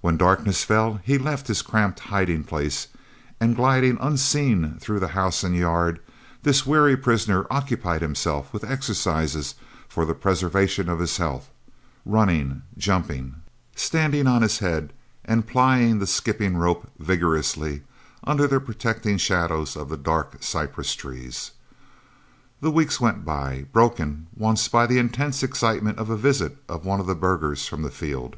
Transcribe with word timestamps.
When 0.00 0.16
darkness 0.16 0.64
fell 0.64 1.00
he 1.04 1.18
left 1.18 1.46
his 1.48 1.60
cramped 1.60 2.00
hiding 2.00 2.44
place, 2.44 2.88
and 3.38 3.54
gliding 3.54 3.98
unseen 4.00 4.78
through 4.80 5.00
the 5.00 5.08
house 5.08 5.44
and 5.44 5.54
yard, 5.54 6.00
this 6.44 6.64
weary 6.64 6.96
prisoner 6.96 7.46
occupied 7.50 8.00
himself 8.00 8.54
with 8.54 8.64
exercises 8.64 9.56
for 9.86 10.06
the 10.06 10.14
preservation 10.14 10.88
of 10.88 10.98
his 10.98 11.18
health, 11.18 11.50
running, 12.06 12.62
jumping, 12.78 13.34
standing 13.76 14.26
on 14.26 14.40
his 14.40 14.60
head, 14.60 14.94
and 15.26 15.46
plying 15.46 15.98
the 15.98 16.06
skipping 16.06 16.56
rope 16.56 16.90
vigorously, 16.98 17.82
under 18.24 18.46
the 18.46 18.60
protecting 18.60 19.18
shadows 19.18 19.76
of 19.76 19.90
the 19.90 19.98
dark 19.98 20.38
cypress 20.42 20.94
trees. 20.94 21.50
The 22.62 22.70
weeks 22.70 22.98
went 22.98 23.26
by, 23.26 23.66
broken 23.74 24.28
once 24.34 24.68
by 24.68 24.86
the 24.86 24.96
intense 24.96 25.42
excitement 25.42 25.98
of 25.98 26.08
a 26.08 26.16
visit 26.16 26.56
of 26.66 26.86
one 26.86 26.98
of 26.98 27.06
the 27.06 27.14
burghers 27.14 27.68
from 27.68 27.82
the 27.82 27.90
field. 27.90 28.36